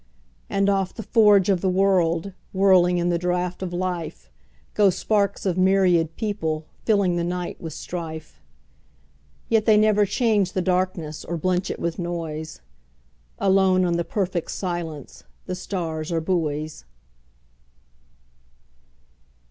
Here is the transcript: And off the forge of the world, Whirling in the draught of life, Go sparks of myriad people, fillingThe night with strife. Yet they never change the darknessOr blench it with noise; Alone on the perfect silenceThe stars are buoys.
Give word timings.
And 0.49 0.67
off 0.67 0.95
the 0.95 1.03
forge 1.03 1.47
of 1.47 1.61
the 1.61 1.69
world, 1.69 2.33
Whirling 2.53 2.97
in 2.97 3.09
the 3.09 3.19
draught 3.19 3.61
of 3.61 3.71
life, 3.71 4.31
Go 4.73 4.89
sparks 4.89 5.45
of 5.45 5.59
myriad 5.59 6.15
people, 6.15 6.65
fillingThe 6.87 7.23
night 7.23 7.61
with 7.61 7.73
strife. 7.73 8.41
Yet 9.47 9.65
they 9.67 9.77
never 9.77 10.07
change 10.07 10.53
the 10.53 10.63
darknessOr 10.63 11.39
blench 11.39 11.69
it 11.69 11.77
with 11.77 11.99
noise; 11.99 12.61
Alone 13.37 13.85
on 13.85 13.93
the 13.93 14.03
perfect 14.03 14.49
silenceThe 14.49 15.55
stars 15.55 16.11
are 16.11 16.19
buoys. 16.19 16.83